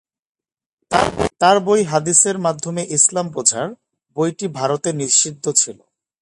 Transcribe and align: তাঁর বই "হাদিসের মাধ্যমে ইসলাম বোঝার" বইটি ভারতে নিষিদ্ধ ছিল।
তাঁর 1.39 1.57
বই 1.59 1.81
"হাদিসের 1.83 2.37
মাধ্যমে 2.37 2.81
ইসলাম 2.97 3.25
বোঝার" 3.29 3.67
বইটি 4.17 4.45
ভারতে 4.57 4.89
নিষিদ্ধ 4.93 5.45
ছিল। 5.51 5.77